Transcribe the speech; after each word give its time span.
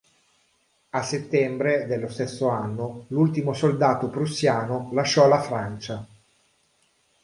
A 0.93 1.03
settembre 1.03 1.85
dello 1.85 2.09
stesso 2.09 2.47
anno 2.47 3.05
l'ultimo 3.09 3.53
soldato 3.53 4.09
prussiano 4.09 4.89
lasciò 4.93 5.27
la 5.27 5.39
Francia. 5.39 6.07